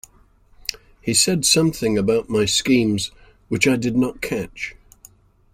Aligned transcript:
He 0.99 1.13
said 1.13 1.45
something 1.45 1.95
about 1.95 2.27
my 2.27 2.45
schemes 2.45 3.11
which 3.49 3.67
I 3.67 3.75
did 3.75 3.95
not 3.95 4.19
catch. 4.19 4.75